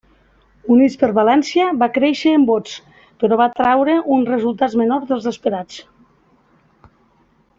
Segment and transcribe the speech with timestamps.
[0.75, 2.79] Units per València va créixer en vots,
[3.23, 5.79] però va traure uns resultats menors dels esperats.